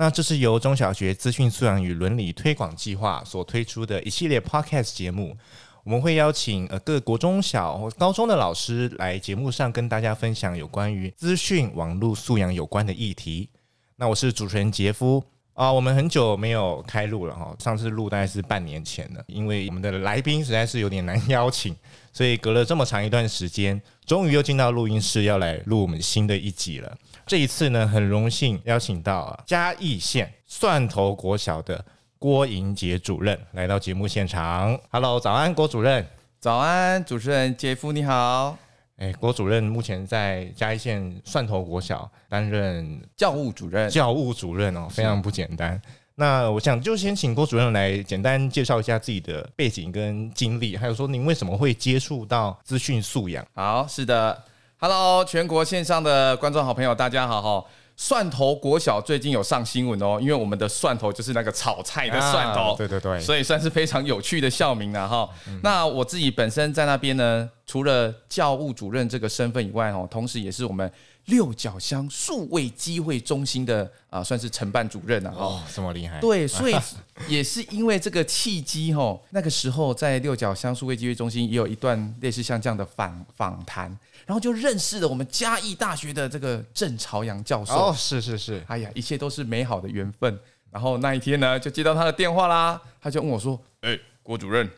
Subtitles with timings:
[0.00, 5.36] 那这是由中小学资讯素养与伦理推广计划所推出的一系列 Podcast 节目。
[5.82, 13.50] 我们会邀请呃各国中小或高中的老师来节目上跟大家分享有关于资讯网络素养有关的议题。
[13.96, 15.24] 那我是主持人杰夫
[15.58, 21.74] 啊，我们很久没有开录了哈，上次录大概是半年前了，因为我们的来宾实在是有点难邀请，
[22.12, 26.96] 所以隔了这么长一段时间，终于又进到录音室要来录我们新的一集了。
[27.26, 31.84] 这一次呢，很荣幸邀请到嘉义县蒜头国小的
[32.20, 34.78] 郭盈洁主任来到节目现场。
[34.90, 36.06] Hello，早安，郭主任。
[36.38, 38.56] 早安，主持人杰夫你好。
[38.98, 43.88] 哎，郭主任目前在嘉义县蒜头国小担任教务主任。
[43.88, 45.80] 教务主任哦，非常不简单。
[46.16, 53.46] 那我想就先请郭主任来简单介绍一下自己的背景跟经历，还有说您为什么会接触到资讯素养？
[53.54, 54.36] 好，是的。
[54.78, 57.64] Hello，全国线上的观众好朋友，大家好哈！
[57.98, 65.28] 蒜头国小最近有上新闻哦，因为我们的蒜头就是那个炒菜的蒜头，啊、对对对，所以算是非常有趣的校名了哈。
[65.64, 70.90] 那我自己本身在那边呢，除了教务主任这个身份以外哦，同时也是我们。
[71.28, 75.32] 六角乡数位机会中心的啊，算是承办主任啊。
[75.34, 76.20] 哦，这么厉害。
[76.20, 76.74] 对，所以
[77.28, 83.84] 也是因为这个契机哦，那个时候在六角乡数位机会中心也有一段类似像这样的访访谈，
[84.26, 87.74] 然后就认识了我们嘉义大学的这个郑朝阳教授。
[87.74, 90.38] 哦，是是是，哎呀，一切都是美好的缘分。
[90.70, 94.68] 然后那一天呢，就接到他的电话啦，他就问我说：“哎，郭主任，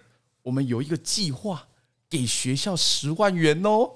[0.42, 1.64] 我们有一个计划，
[2.08, 3.90] 给学校十万元哦。”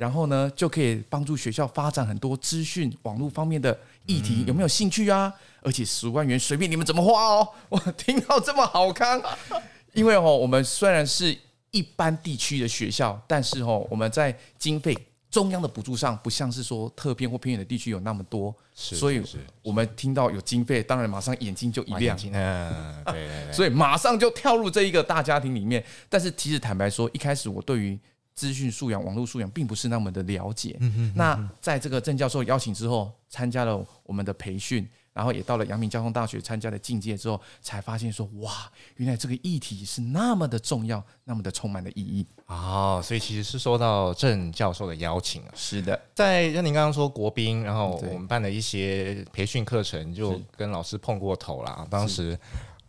[0.00, 5.30] 然后呢，就可以帮助学校发展很多资讯网络方面的议题，有没有兴趣啊？
[5.60, 7.46] 而且十万元随便你们怎么花哦！
[7.68, 9.20] 我听到这么好康，
[9.92, 11.36] 因为哦，我们虽然是
[11.70, 14.96] 一般地区的学校，但是哦，我们在经费
[15.30, 19.22] 中央的补助上，不像是说特偏或偏远的地区有那么多，所以
[19.60, 25.84] 我们听到有经费，当然马上眼睛就一亮，嗯， 对，所以马上就跳入这一个大家庭里面。
[26.08, 27.98] 但是其实坦白说，一开始我对于
[28.40, 30.74] 资讯素养、网络素养并不是那么的了解。
[30.80, 38.50] 嗯哼，那在这个郑教授邀请之后，参加了我们的培训，然后也到了阳明交通大学参加了进阶之后，才发现说，哇，
[38.96, 42.26] 原来这个议题是那么的重要，那么的充满了意义。
[42.46, 45.48] 哦，所以其实是受到郑教授的邀请啊。
[45.54, 51.86] 是的，在像您刚刚说国宾，然后我们办了一些培训课程，就跟老师碰过头了。
[51.90, 52.38] 当时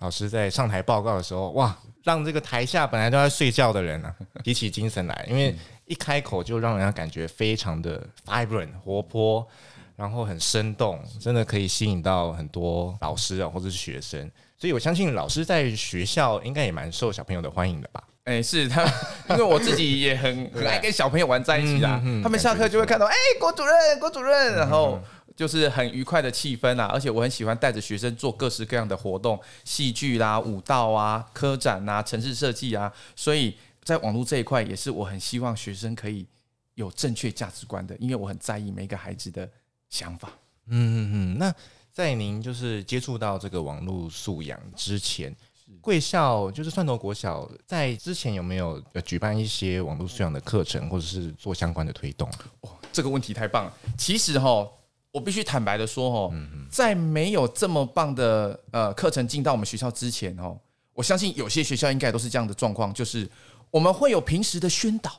[0.01, 1.75] 老师在上台报告的时候，哇！
[2.03, 4.11] 让这个台下本来都在睡觉的人啊，
[4.43, 9.47] 提起精神来，因为一开口就让人家感觉非常的 vibrant 活泼，
[9.95, 14.19] 然后很生动，真的可以吸引到很多老师啊或者是学生。
[14.57, 18.03] 所以我相信老师在学校应该也蛮受小朋友的欢迎的吧？
[18.23, 18.83] 哎，是他，
[19.29, 22.01] 因为我自己也很很 爱跟小朋友玩在一起啦。
[22.23, 24.99] 他们下课就会看到，哎，郭主任，郭主任，然后。
[25.35, 36.27] 就是很愉快的气氛啊，而且我很喜欢带着学生做各式各样的活动，戏剧啦、舞蹈啊、科展啊、城市设计啊，所以在网络这一块也是我很希望学生可以
[36.75, 39.49] 有正确价值观的，因为我很在意每个孩子的
[39.89, 40.29] 想法。
[40.67, 41.37] 嗯嗯嗯。
[41.39, 41.53] 那
[41.91, 45.35] 在您就是接触到这个网络素养之前，
[45.79, 52.29] 贵校就是蒜头国小在之前有没有举办一些网络素养的课程，或者是做相关的推动？
[52.61, 53.73] 哦，这个问题太棒了。
[53.97, 54.69] 其实哈。
[55.11, 56.33] 我必须坦白的说，哦，
[56.69, 60.57] 在没有这么棒的呃课程进到我们学校之前，哦，
[60.93, 63.29] 我相信有些学校应该都是这样的状况，就是
[63.69, 65.11] 我们会有平时的宣导，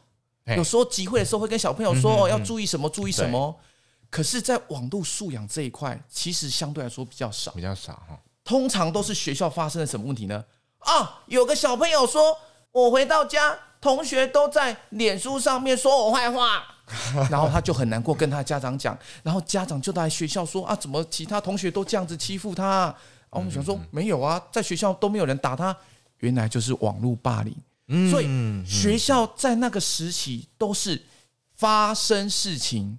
[0.56, 3.54] 有时候集会的时候会跟小朋友说哦要注意什么注意什么，
[4.10, 8.18] 可是，在网络素养这一块，其实相对来说比较少，比较少哈。
[8.44, 10.44] 通常都是学校发生了什么问题呢？
[10.78, 12.36] 啊，有个小朋友说，
[12.72, 16.71] 我回到家，同学都在脸书上面说我坏话。
[17.30, 22.66] 然后他就很难过，跟他家长讲，然后家长就在学校说啊，怎么其他同学都这样子欺负他？
[22.66, 22.96] 啊，
[23.30, 25.74] 我们想说没有啊，在学校都没有人打他，
[26.18, 27.56] 原来就是网络霸凌。
[28.10, 28.26] 所以
[28.64, 31.02] 学校在那个时期都是
[31.54, 32.98] 发生事情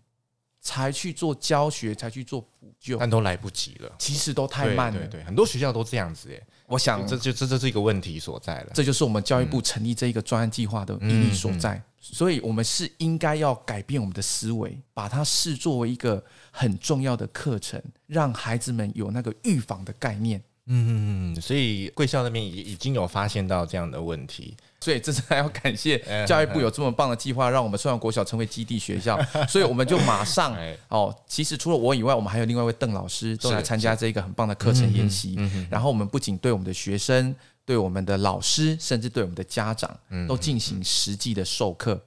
[0.61, 5.07] 才去做教学，才去做补救，但都来不及了，其实都太慢了。
[5.07, 6.45] 对很多学校都这样子耶。
[6.73, 11.79] 我想这就这这是一个问题所在了，这就是我们教育部成立这一个专案计划的意义所在。
[11.99, 16.21] 所以，我们是应该要改变我们的思维，把它视作为一个
[16.51, 30.57] 很重要的课程，让孩子们有那个预防的概念，嗯，所以贵校那边已已经有发现到这样的问题，所以这次还要感谢 教育部有这么棒的计划，让我们顺阳国小成为基地学校， 所以我们就马上
[30.87, 35.37] 哦，其实除了我以外，我们还有另外一位邓老师都来参加这个很棒的课程研习，
[35.69, 37.35] 然后我们不仅对我们的学生。
[37.65, 39.89] 对我们的老师，甚至对我们的家长，
[40.27, 41.97] 都进行实际的授课。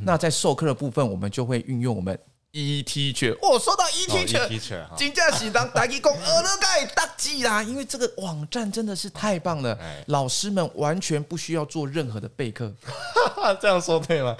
[0.00, 2.18] 那在授课的部分，我们就会运用我们
[2.52, 3.36] eTeacher。
[3.40, 7.62] 哦，说到 eTeacher，金价喜当打一工，耳朵盖大吉啦！
[7.62, 12.72] 因为这个网站真的是太棒了，老师们完全不需要做任何的备课。
[13.60, 14.36] 这样说对吗？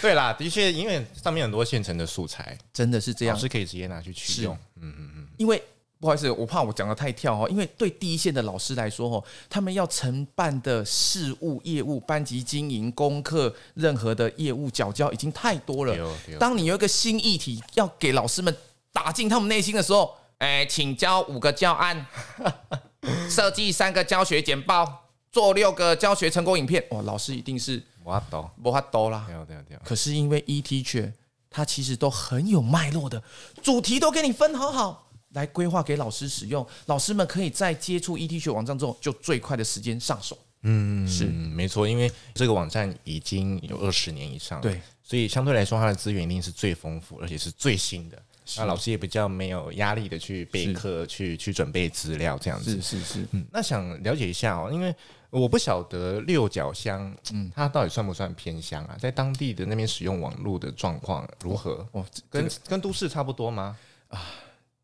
[0.00, 4.56] 对啦，的确，因为上面很多现成的素材，真的是这样，老师可以直接拿去取用。
[4.80, 5.62] 嗯嗯嗯，因为。
[6.00, 15.94] 不好意思，我怕我讲的太跳哦，因为对第一线的老师来说哦，他们要承办的事务、业务、班级经营、功课、任何的业务缴交已经太多了。
[16.38, 18.56] 当你有一个新议题要给老师们
[18.94, 22.06] 打进他们内心的时候，哎，请交五个教案，
[23.28, 26.82] 设计三个教学简报，做六个教学成果影片。
[26.92, 29.26] 哇，老师一定是没法度，没法度啦。
[29.84, 31.12] 可是因为 eTeacher，
[31.50, 33.22] 它其实都很有脉络的，
[33.62, 35.09] 主题都给你分好好。
[35.32, 40.36] 来规划给老师使用，老师们可以在接触 eTeacher 网站之后，就最快的时间上手。
[40.62, 48.22] 嗯，是没错，因为这个网站已经有二十年以上，对，所以相对来说，它的资源一定是最丰富，而且是最新的。
[48.56, 52.72] 那老师也比较没有压力的去备课，去去准备资料这样子。
[52.72, 53.26] 是是是。
[53.30, 54.94] 嗯，那想了解一下哦，因为
[55.30, 58.98] 我不晓得六角乡，嗯，它到底算不算偏乡啊？
[59.00, 61.86] 在当地的那边使用网络的状况如何？
[61.92, 63.78] 哦，跟跟都市差不多吗？
[64.08, 64.20] 啊。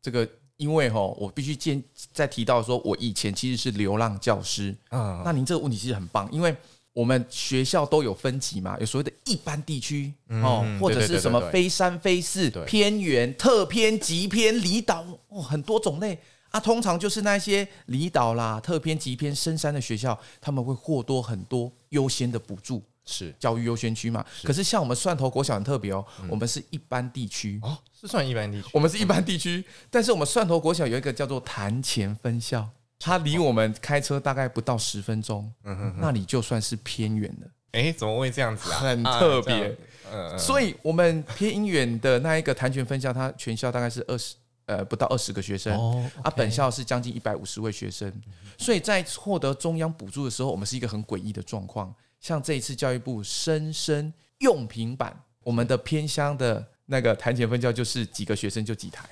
[0.01, 0.27] 这个
[0.57, 1.83] 因为哈，我必须见
[2.13, 5.21] 再提到说，我以前其实是流浪教师啊。
[5.23, 6.55] 那您这个问题其实很棒，因为
[6.93, 16.17] 我们学校都有分级嘛，有所谓的一般地区哦，或者是什么非三非四、偏远、特偏、极偏、离岛哦，很多种类
[16.49, 16.59] 啊。
[16.59, 22.81] 通常就是那些离岛啦、特偏、极偏、深山的学校，他们会获多很多优先的补助。
[23.07, 23.33] 是。
[23.39, 24.23] 教育优先区嘛？
[24.43, 27.59] 可是像我们蒜头国小很特别哦，我们是一般地区。
[27.63, 28.67] 哦，是算一般地区。
[28.73, 32.69] 我们是一般地区，但是我们蒜头国小有一个叫做潭前分校，
[32.99, 37.49] 它离我们开车大概不到十分钟，嗯哼，那里就算是偏远的。
[37.71, 38.79] 哎，怎么会这样子啊？
[38.79, 39.77] 很特别，
[40.11, 48.11] 嗯，所以我们偏远的那一个潭前分校，它全校大概是二十呃不到二十个学生哦，啊，本校是将近一百五十位学生，
[48.57, 51.93] 所以在获得中央补助的时候，我们是一个很诡异的状况。
[52.19, 59.07] 像这一次教育部生生用平板，我们的偏乡的那个潭前分教就是几个学生就几台，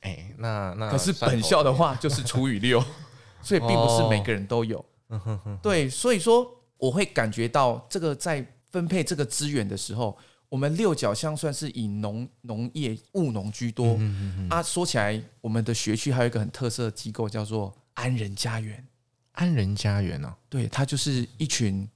[0.00, 2.84] 哎，那那可是本校的话 就是除以六，
[3.42, 4.84] 所以并不是每个人都有。
[5.62, 10.16] 对，所以说我会感觉到这个在分配这个资源的时候，
[10.48, 13.98] 我们六角乡算是以农农业务农居多
[14.48, 14.62] 啊。
[14.62, 18.86] 说起来，我们的学区还有一个很特色的机构叫做安仁家园，
[19.32, 21.88] 安仁家园哦，对，它就是一群。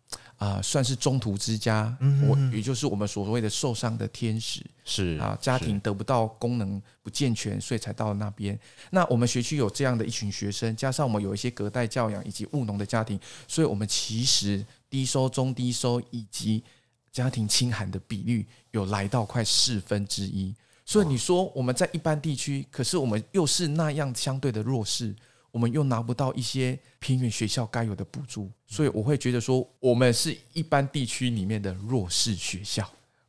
[0.44, 1.96] 啊，算是中途之家，
[2.28, 8.58] 我也就是我们所谓的受伤的天使，是啊，家庭得不到功能不健全，所以才到了那边。
[8.90, 13.18] 那我们学区有这样的一群学生，加上我们有一些隔代教养以及务农的家庭，
[13.48, 16.62] 所以我们其实低收、中低收以及
[17.10, 20.54] 家庭清寒的比率有来到快四分之一。
[20.84, 25.14] 所以你说我们在一般地区，可是我们又是那样相对的弱势。
[25.54, 32.84] 我们又拿不到一些偏远学校该有的补助，所以我会觉得说，我们是一般地区里面的弱势学校。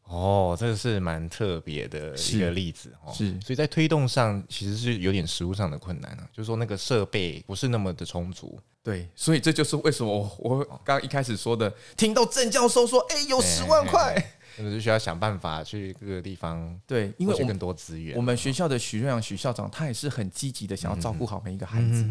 [0.06, 3.14] 哦，这个是蛮特别的一个例子哦。
[3.14, 8.60] 是，所以在推动上其实是有点实物上的困难啊，就是说那个设备不是那么的充足。
[8.82, 14.16] 对，所以这就是为什么我刚刚一开始说的，听到郑教授说，哎，有十万块。
[14.56, 18.16] 可能就需要想办法去各个地方，对，因为更多资源。
[18.16, 22.06] 我们学校的徐瑞阳许校长，他也是很积极的，想要照顾好每一个孩子，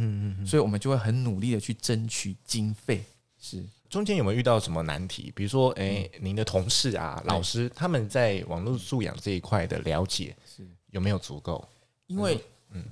[0.47, 3.03] 所以我们就会很努力的去争取经费。
[3.41, 5.33] 是，中间有没有遇到什么难题？
[5.35, 11.67] 比如说，哎，您的同事啊、老师，他们在网络素养这一块的了解是有没有足够？
[12.07, 12.39] 因为。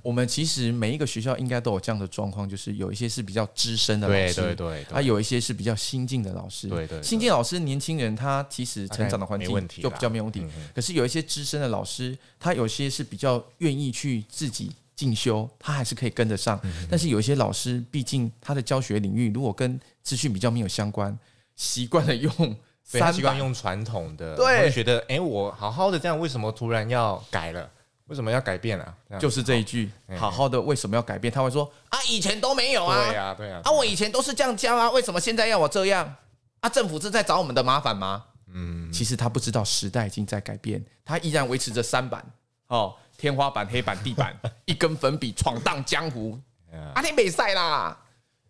[0.01, 16.59] 我们其实每一个学校应该都有这样的状况，就是有一些是比较资深的老师，对对对，他有一些是比较新进的老师，对对，新进老师年轻人他其实成长的环境就比较没问题，可是有一些资深的老师，他有些是比较愿意去自己进修，他还是可以跟得上，
[16.89, 21.17] 但是有一些老师，毕竟他的教学领域如果跟资讯比较没有相关，
[21.55, 22.31] 习惯了用
[22.83, 27.69] 三，习惯用传统的，对，觉得哎，我好好的这样，为什么突然要改了？
[28.07, 28.95] 为什么要改变啊？
[29.19, 31.33] 就是这一句，好好的为什么要改变？
[31.33, 36.15] 他会说啊，以前都没有啊，对呀，对呀，啊，我以前都是这样教啊，为什么现在要我这样？
[36.59, 38.25] 啊，政府是在找我们的麻烦吗？
[38.47, 42.23] 嗯，其实他不知道时代已经在改变，他依然维持着三板
[42.67, 46.37] 哦，天花板、黑板、地板， 一根粉笔闯荡江湖，
[46.93, 47.97] 啊，你没赛啦。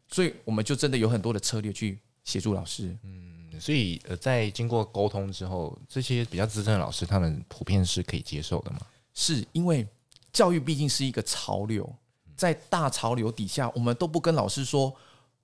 [0.10, 2.96] 所以我们就真的有很多的策略去协助老师。
[3.04, 8.80] 嗯，所以呃，在经过沟通之后，这些比较资深的老师，他们普遍是可以接受的吗？
[9.13, 9.88] 是因为
[10.32, 11.88] 教育毕竟是一个潮流，
[12.36, 14.93] 在大潮流底下，我们都不跟老师说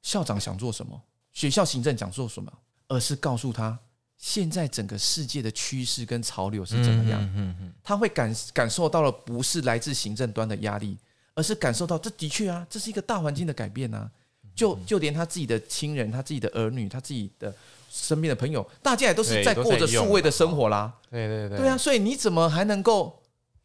[0.01, 0.99] 校长想做什么，
[1.31, 2.51] 学校行政想做什么，
[2.87, 3.77] 而是告诉他
[4.17, 7.21] 现在整个世界的趋势跟潮流是怎么样。
[7.21, 10.97] 嗯嗯嗯，他会感感受到了不是来自行政端的压力，
[11.35, 14.09] 而是感受到这的确啊，这是一个大环境的改变啊。
[14.55, 17.53] 就就连他自己的亲人、他自己的儿女、他自己的
[17.89, 20.91] 身边的朋友，大家也都是在过着数位的生活啦。
[21.09, 23.18] 对对对，对啊，所以你怎么还能够？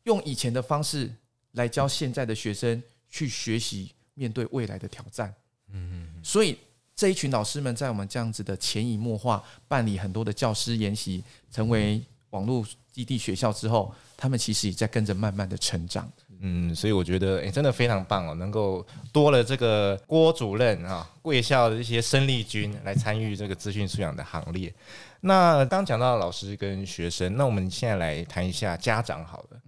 [0.04, 1.10] 用以前的方式
[1.52, 5.34] 来教现在的学生去学习面对未来的挑战，
[5.72, 6.56] 嗯嗯，所以
[6.94, 16.10] 这一群老师们在我们这样子的潜移默化办理很多的教师研习，成为网络基地学校之后，他们其实也在跟着慢慢的成长。
[16.40, 24.72] 嗯，所以我觉得诶，真的非常棒哦，能够多了这个郭主任啊，贵校的一些生力军来参与这个资讯素养的行列。
[25.20, 29.60] 那刚讲到老师跟学生，那我们现在来谈一下家长好了。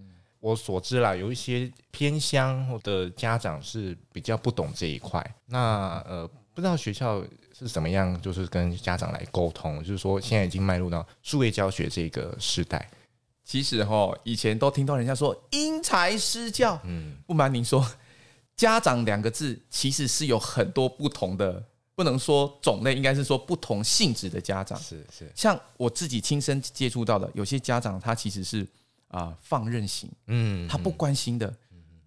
[0.47, 5.21] 我所知啦，有一些偏乡的家长是比较不懂这一块。
[5.45, 7.21] 那呃，不知道学校
[7.53, 12.89] 是怎么样，就是跟家长来沟通，就是说现在已经迈入到数位教学这个时代。
[13.43, 16.79] 其实哈，以前都听到人家说因材施教。
[16.85, 17.85] 嗯，不瞒您说，
[18.55, 21.61] 家长两个字其实是有很多不同的，
[21.93, 24.79] 不能说种类，应该是说不同性质的家长。
[24.79, 28.65] 是是，像我自己亲身接触到的，有些家长他其实是。
[29.09, 31.53] 啊，放任型，嗯，他不关心的，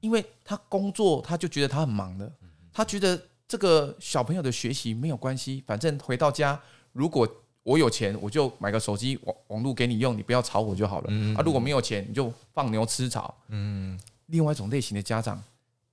[0.01, 2.31] 因为他工作，他就觉得他很忙的，
[2.73, 6.61] 他觉得这个小朋友的学习没有关系，反正回到家，
[6.93, 7.29] 如果
[7.63, 11.13] 我有钱，我就买个手机网网络给你用，你不要吵我就好了。
[11.35, 13.35] 啊，如果没有钱，你就放牛吃草。
[13.49, 15.43] 嗯，另外一种类型的家长，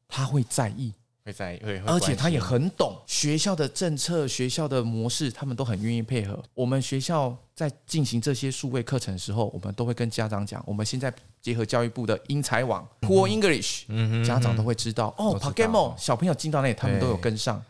[0.07, 0.93] 他会在意。
[1.27, 6.41] 会在，会，而且他也很懂学校的政策、学校的模式，他们都很愿意配合。
[6.53, 13.85] 我们学校在进行这些数位课程的时候，我们都会跟家长讲，我们现在结合教育部的英才网 （pool English，
[14.25, 15.37] 家长都会知道哦。
[15.37, 17.61] pogamo 小朋友进到那里，他们都有跟上。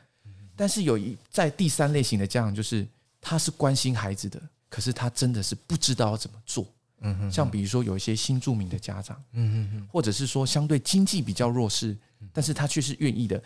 [0.56, 2.88] 但是有一在第三类型的家长，就是
[3.20, 6.64] 他是关心孩子的，可是他真的是不知道要怎么做。
[7.32, 11.98] 像比如说有一些新住民的家长，嗯或者是说相对经济比较弱势。
[12.34, 13.42] 但是他却是愿意的，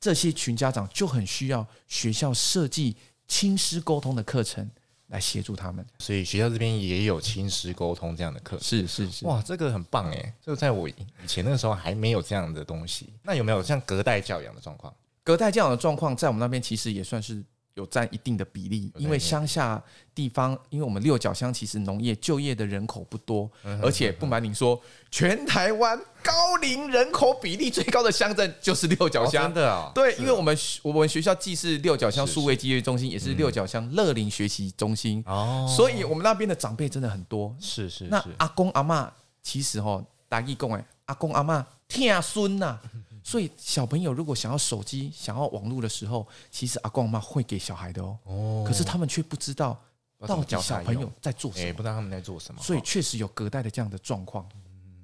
[0.00, 2.96] 这些群家长就很需要学校设计
[3.28, 4.68] 亲师沟通的课程
[5.06, 8.58] 来协助他们，所以学校这边也有亲师沟通这样的课。
[8.60, 10.34] 是是是，哇，这个很棒哎！
[10.44, 10.94] 这个在我以
[11.28, 13.10] 前那个时候还没有这样的东西。
[13.22, 14.92] 那有没有像隔代教养的状况？
[15.22, 17.44] 隔代教养的状况在我们那边其实也算是。
[17.76, 19.80] 有占一定的比例，因为乡下
[20.14, 23.50] 地方，因为我们六角乡其实农业就业的人口不多，
[23.82, 24.80] 而且不瞒您说，
[25.10, 29.44] 全台湾高龄人口比例最高的乡镇就是六角乡。
[29.44, 29.92] 真的啊？
[29.94, 37.54] 对，因为我们我们学校既是六角乡数位机会中心，也是六角乡乐龄学习中心哦，所以我们那边的长辈真的很多。
[37.60, 39.06] 是是，那阿公阿嬷
[39.42, 42.80] 其实哈，大义讲哎，阿公阿嬷疼孙呐。
[43.26, 48.16] 所以小朋友如果想要手机、想要网络的时候，其实阿公阿妈会给小孩的哦。
[48.22, 48.64] 哦。
[48.64, 49.76] 可是他们却不知道
[50.20, 52.62] 到底小朋友在做什么，欸，不知道他们在做什么。
[52.62, 54.48] 所以确实有隔代的这样的状况。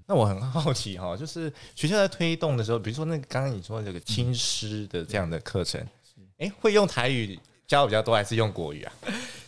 [0.07, 5.85] 那我很好奇哈，就是学校在推动的时候，比如说那刚刚你说的这个亲师的这样的课程，
[6.39, 7.37] 哎，会用台语
[7.67, 8.93] 教比较多，还是用国语啊？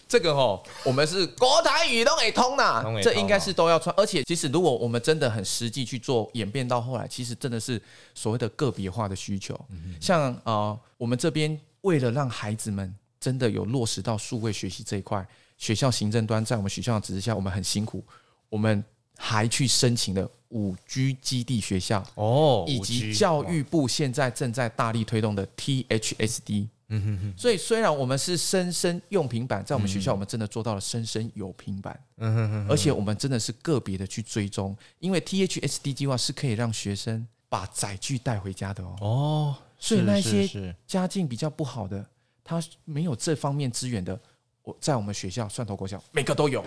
[0.06, 3.94] 这个哦，我们是国台语都可以通呐，这应该是都要穿。
[3.96, 7.80] 而且，其实如果我们真的很实际去做演变到后来，其实真的是
[8.14, 9.58] 所谓的个别化的需求。
[10.00, 15.26] 像啊、呃，我们这边为了让孩子们真的有落实到数位学习这一块，
[15.58, 18.04] 学校行政端在我们学校的指示下，我们很辛苦，
[18.48, 18.84] 我们
[19.16, 26.68] 还去申请了五 G 基地学校哦，以及教育部现在正在大力推动的 THSD。
[26.94, 38.96] 嗯哼哼，所以虽然我们是生生用平板，在我们学校我们真的做到了生生有平板，嗯哼哼，而且我们真的是个别的去追踪，因为 THSD 计划是可以让学生把载具带回家的哦。
[39.00, 42.06] 哦，所以那些家境比较不好的，
[42.44, 44.18] 他没有这方面资源的，
[44.62, 46.60] 我在我们学校蒜头国小每个都有。
[46.60, 46.66] 哦，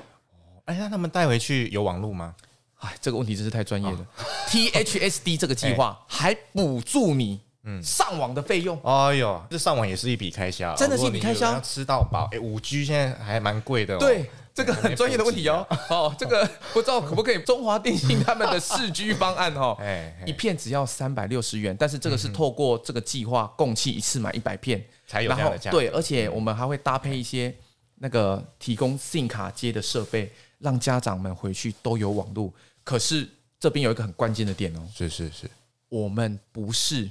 [0.66, 2.36] 哎，那他们带回去有网络吗？
[2.80, 4.08] 哎，这个问题真是太专业了。
[4.48, 7.42] THSD 这个计划 还补助你。
[7.70, 12.30] 嗯，上网的费用，哎呦，这上网也是一笔开销，真的是一笔开销，要吃到饱。
[12.32, 14.00] 哎，五 G 现在还蛮贵的哦。
[14.00, 15.68] 对，这个很专业的问题哦。
[15.92, 17.40] 哦，这个不知道可不可以？
[17.40, 25.70] 中华电信他们的四 G 方案哦， 哎，一片只要三百六十元，但是这个是透过这个计划，共计一次买一百片才有这样的价。
[25.70, 27.54] 对，而且我们还会搭配一些
[27.96, 32.54] 那个提供 SIM 卡接的设备，让家长们回去都有网络。
[32.86, 33.28] 可是
[33.60, 35.52] 这边有一个很关键的点哦，是是是，
[35.90, 37.10] 我们不是。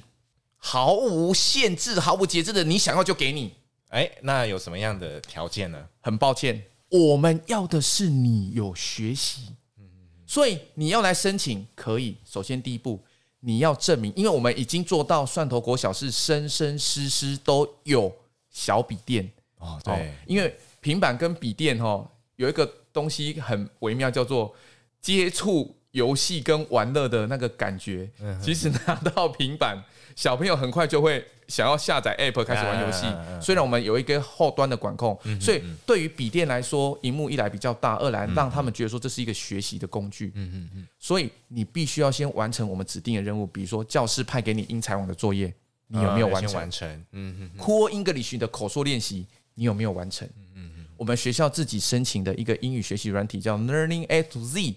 [0.67, 3.53] 毫无限制、毫无节制的，你想要就给你。
[3.91, 5.87] 哎，那有什么样的条件呢？
[6.01, 9.55] 很抱歉，我们要的是你有学习。
[10.27, 12.17] 所以你要来申请可以。
[12.25, 13.01] 首先第一步，
[13.39, 18.13] 你要证明，因为我们已经做到蒜头国小是生生师师都有
[18.51, 19.81] 小笔电哦。
[19.85, 22.05] 对，因为平板跟笔电哈
[22.35, 24.53] 有一个东西很微妙，叫做
[25.01, 28.09] 接触游戏跟玩乐的那个感觉。
[28.41, 29.83] 其实拿到平板，
[30.15, 31.25] 小朋友很快就会。
[31.49, 33.07] 想要下载 App 开始玩游戏，
[33.41, 40.33] 虽然我们有一个后端的管控，所以对于笔电来说，荧幕一来比较大，二来让他们觉得说这是一个学习的工具。
[40.35, 45.55] 嗯嗯嗯所以你必须要先完成我们指定的任务，比如说教师派给你英才网的作业，
[45.87, 46.55] 你有没有完成？
[46.55, 46.89] 完成。
[47.13, 49.25] 嗯嗯 Core English 的口说练习，
[49.55, 50.29] 你有没有完成？
[50.57, 54.75] 嗯嗯我们学校自己申请的一个英语学习软体叫 Learning A to Z，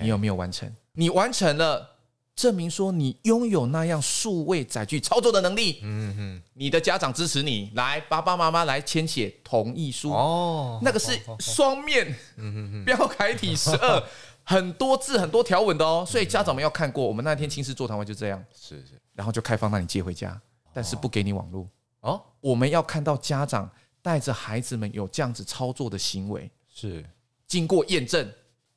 [0.00, 0.72] 你有没有完成？
[0.92, 1.90] 你完成了。
[2.34, 10.10] 证明说你拥有那样数位载具操作的能力，嗯哼，你的家长支持你，来爸爸妈妈来签写同意书。
[10.10, 14.02] 哦，那个是双面，嗯哼标楷体十二，
[14.44, 17.06] 很多字很多条文的哦，所以家长们要看过。
[17.06, 20.40] 我们那天亲师座谈会就这样，是是，然后就开放让你借回家，
[20.72, 21.68] 但是不给你网络。
[22.00, 22.20] 哦。
[22.40, 23.70] 我们要看到家长
[24.00, 27.04] 带着孩子们有这样子操作的行为，是。
[27.46, 28.26] 经过验证，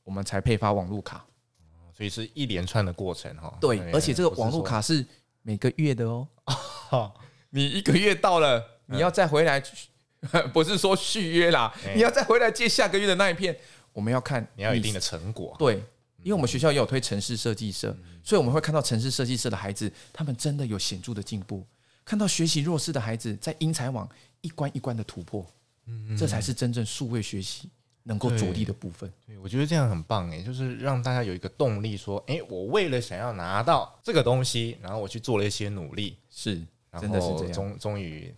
[0.06, 1.26] 我们才配发网络卡。
[1.98, 5.06] 所以是一连串的过程哈，对，而且这个网络卡是
[5.44, 6.28] 每个月的哦。
[7.52, 9.64] 你一个月到了，你要再回来，
[10.52, 13.58] 不是说续约啦，你要再回来借下个月的那一片。
[13.94, 15.76] 我们要看你要有一定的成果，对，
[16.22, 21.66] 因为我们学校也有推城市设计社，所以我们会看到城市设计社的孩子，他们真的有显著的进步。
[22.04, 24.06] 看到学习弱势的孩子在英才网
[24.42, 25.50] 一关一关的突破，
[26.20, 27.70] 这才是真正数位学习。
[28.08, 36.62] 能够着力的部分，对，我觉得这样很棒诶，就是让大家有一个动力，说，哎，我为了想要拿到这个东西，然后我去做了一些努力，是，
[37.02, 38.32] 真的是这样，终终于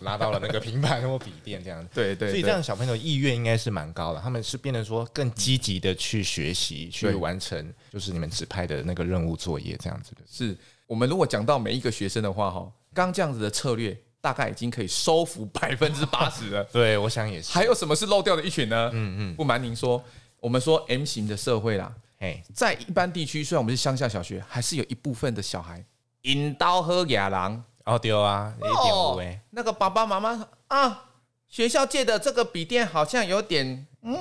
[0.00, 10.20] 拿到了那个平板或笔电这样子， 对对，所以这样小朋友意愿应该是蛮高的，他们是变得说更积极的去学习，去完成就是你们指派的那个任务作业这样子的。
[10.26, 10.54] 是
[10.86, 13.98] 我们如果讲到每一个学生的话，哈，刚这样子的策略。
[14.26, 16.64] 大概已经可以收服 百分之八十了。
[16.74, 17.52] 对，我想也是。
[17.52, 18.90] 还有什么是漏掉的一群呢？
[18.92, 19.36] 嗯嗯。
[19.36, 20.02] 不瞒您说，
[20.40, 25.84] 我们说 M 型的社会啦，哎，在一般地区，虽然我们是乡下小学，还是有一部分的小孩
[26.22, 27.62] 引刀喝哑狼。
[27.84, 29.40] 哦，对啊，一点五哎。
[29.50, 31.04] 那个爸爸妈妈啊，
[31.46, 34.18] 学校借的这个笔电好像有点，嗯，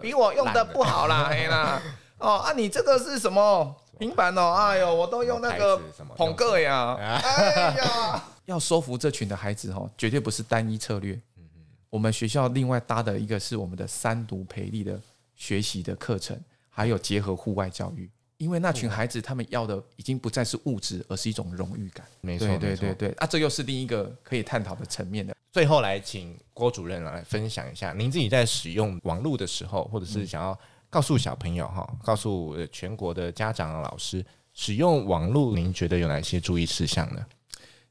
[0.00, 1.82] 比我用的不好啦，嘿啦。
[2.18, 4.52] 哦啊，你这个是什么平板哦？
[4.54, 5.78] 哎呦，我都用那个
[6.16, 6.96] 捧个呀。
[6.98, 8.24] 哎呀。
[8.46, 11.20] 要收服这群的孩子哈，绝对不是单一策略。
[11.90, 14.98] 我们学校另外搭的一个是我们的三读培力的
[15.36, 16.36] 学习的课程，
[16.68, 18.10] 还有结合户外教育。
[18.38, 22.06] 因为那群孩子他们要的已经不再是物质，而是一种荣誉感。
[22.22, 25.34] 没错，对对对啊，这又是另一个可以探讨的层面的。
[25.52, 30.58] 最后来请郭主任来分享一下，您自己在使用网络的时候，或者是想要
[30.90, 37.24] 告诉小朋友哈，告诉全国的家长和老师，使用网络，您觉得有哪些注意事项呢？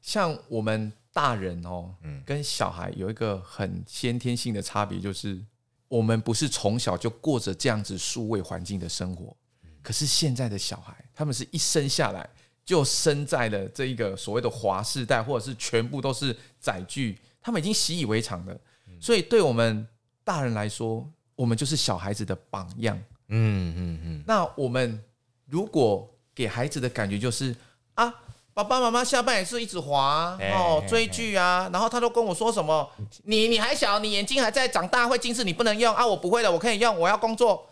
[0.02, 5.42] 像我们大人哦，跟小孩有一个很先天性的差别，就是
[5.88, 9.34] 我们不是从小就过着这样子数位环境的生活。
[9.82, 12.28] 可是现在的小孩，他们是一生下来
[12.66, 18.54] 就生在了这一个所谓的华世代，或者是全部都是载具，他们已经习以为常了。
[19.00, 19.88] 所以对我们
[20.22, 21.10] 大人来说，
[21.40, 22.94] 我们就是小孩子的榜样。
[23.28, 24.24] 嗯嗯嗯。
[24.26, 25.02] 那我们
[25.46, 27.56] 如果给孩子的感觉就是
[27.94, 28.12] 啊。
[28.52, 32.86] 爸爸妈妈下班也是一直滑哦，追剧啊，然后他都跟我说什么？
[33.22, 36.04] 你你还小，你眼睛还在长大，会近视，你不能用啊！
[36.04, 37.66] 我不会的，我可以用，我要工作，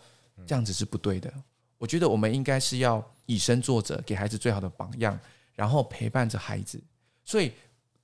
[0.47, 1.31] 这样子是不对的。
[1.77, 5.19] 我觉得我们应该是要以身作则，给孩子最好的榜样，
[5.53, 6.81] 然后陪伴着孩子。
[7.23, 7.51] 所以，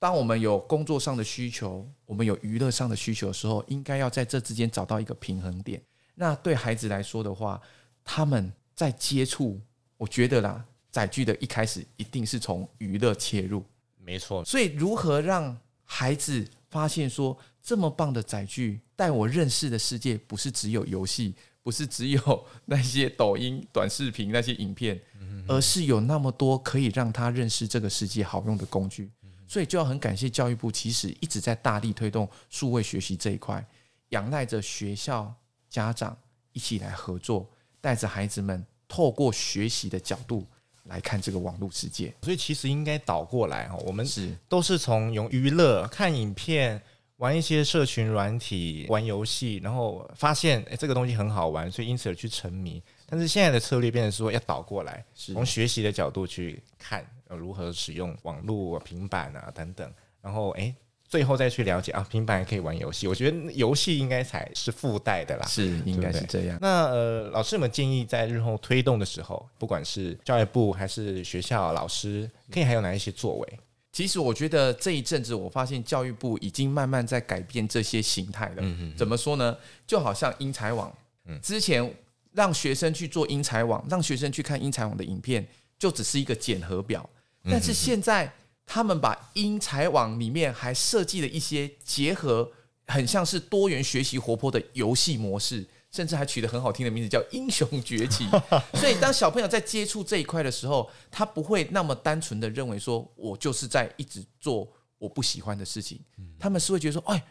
[0.06, 5.82] 当我们有工作上的需求，我们有娱乐上的需求的时候，应该要在这之间找到一个平衡点。
[6.14, 7.60] 那对孩子来说的话，
[8.04, 9.60] 他们在接触，
[9.98, 10.64] 我觉得啦。
[10.92, 13.66] 载具的一开始一定是从娱乐切入，
[13.98, 14.46] 没错。
[14.46, 25.02] 所以如何让孩子发现说，这么棒的载具带我认识的世界，不是只有游戏，不是只有那些抖音短视频那些影片，
[25.48, 29.10] 而是有那么多可以让他认识这个世界好用的工具。
[29.48, 33.66] 所以就要很感谢教育部，其实一直在大力推动数位学习这一块，
[34.10, 35.34] 仰赖着学校
[35.70, 36.18] 家长
[36.54, 37.50] 一起来合作，
[37.82, 40.46] 带着孩子们透过学习的角度。
[40.86, 46.80] 来看这个网络世界，所以其实应该倒过来哈，我们是都是从用娱乐、看影片、
[47.18, 52.80] 玩一些社群软体、玩游戏，然后发现诶这个东西很好玩，所以因此而去沉迷。
[53.08, 60.74] 但是现在的策略变成说要倒过来，从学习的角度去看，呃如何使用网络、平板啊等等，然后哎。
[61.08, 63.08] 最后再去了解啊，平板也可以玩游戏。
[63.08, 66.58] 我觉得游戏应该才是附带的啦，是应该是这样。
[66.60, 73.60] 那呃，老师们建议在日后推动的时候，不管是教育部还是学校老师，可以还有哪一些作为？
[73.92, 78.56] 其实我觉得这一阵子，我发现教育部已经慢慢在改变这些形态了。
[78.58, 78.98] 嗯嗯。
[78.98, 79.56] 怎么说呢？
[79.86, 80.92] 就好像英才网，
[81.26, 81.94] 嗯之前
[82.34, 87.08] 让学生去做英才网，让学生去看英才网的影片，就只是一个检核表。
[87.50, 88.34] 但是现在。
[88.68, 92.52] 他们把英才网里面还设计了一些结合，
[92.88, 98.26] 很像是多元学习活泼的游戏模式，甚至还取得很好听的名字叫“英雄崛起
[98.74, 106.00] ”。所以，当小朋友在接触这一块的时候，他不会那么单纯的认为说，我就是在一直做我不喜欢的事情。
[106.40, 107.24] 他们是会觉得说，哎，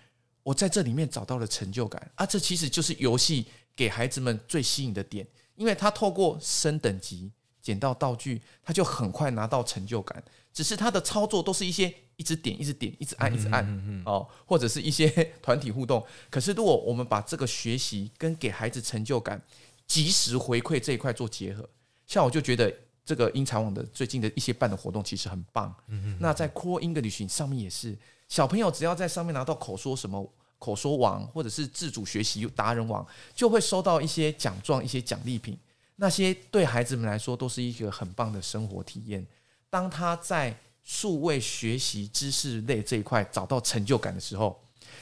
[0.44, 2.24] 我在这里面找到了成就感啊！
[2.24, 7.32] 这其实就是游戏给孩子们最吸引的点，因为他透过升等级。
[7.64, 10.22] 捡到道具，他就很快拿到成就感。
[10.52, 15.08] 只是他的操作都是一些一直点、一直点、一直按、一直按哦， 或者是一些
[15.42, 16.04] 团体互动。
[16.30, 19.42] 可是如果我们把这个学习跟给孩子成就感、
[19.86, 21.66] 及时回馈这一块做结合，
[22.06, 22.72] 像我就觉得
[23.02, 25.74] 这个英才网的最近的一些办的活动其实很棒。
[26.20, 27.96] 那在 Core English 上面也是，
[28.28, 35.58] 小朋友只要在上面拿到口说什么口说网，或者是自主学习达人网，就会收到一些奖状、一些奖励品。
[35.96, 39.24] 那些对孩子们来说都是一个很棒的生活体验。
[39.70, 44.60] 当他在数位学习知识类这一块找到成就感的时候，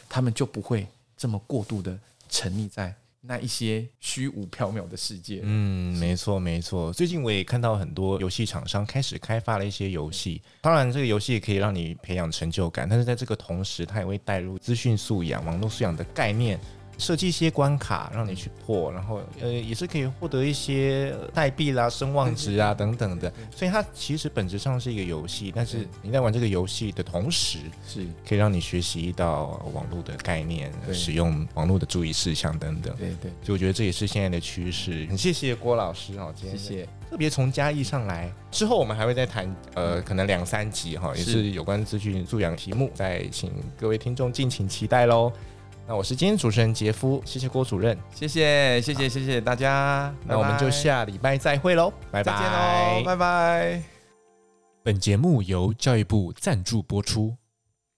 [0.08, 5.40] 他们就不会这么过度的沉溺在那一些虚无缥缈的世界。
[5.42, 6.92] 嗯，没错没错。
[6.92, 10.42] 最近我也看到很多游戏厂商开始开发了一些游戏。
[10.60, 16.58] 当然，这个游戏也可以让你培养成就感，但是在这个同时，它也会带入资讯素养、网络素养的概念。
[16.98, 23.32] 设计一些关卡让你去破，然后呃也是可以获得一些代币啦、声望值啊等等的。
[23.54, 32.94] 所以它其实本质上是一个游戏，但是你在玩这个游戏的同时，是可以让你学习到网络的概念、使用网络的注意事项等等。
[32.96, 35.06] 对对，所以我觉得这也是现在的趋势。
[35.06, 36.88] 很谢谢郭老师哦，今天谢谢。
[37.10, 45.30] 特别从嘉义上来之后，我们还会再谈呃，可能两三集哈，也是有关资讯素养题目，再请各位听众敬请期待喽。
[45.86, 53.82] 那我是今天主持人杰夫，谢谢郭主任，谢谢谢谢谢谢大家，那我们就下礼拜再会喽，拜拜，再见喽，拜拜。
[54.84, 57.36] 本节目由教育部赞助播出。